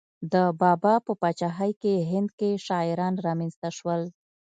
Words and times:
د 0.33 0.35
بابا 0.61 0.95
په 1.05 1.13
پاچاهۍ 1.21 1.71
کې 1.81 1.93
هند 2.11 2.29
کې 2.39 2.49
شاعران 2.67 3.13
را 3.25 3.33
منځته 3.39 3.69
شول. 3.77 4.01